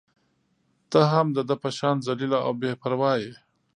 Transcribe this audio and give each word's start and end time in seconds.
ته 0.91 0.99
هم 1.11 1.27
د 1.37 1.39
ده 1.49 1.55
په 1.63 1.69
شان 1.77 1.95
ذلیله 2.07 2.39
او 2.45 2.51
بې 2.59 2.71
پرواه 2.81 3.13
يې. 3.23 3.33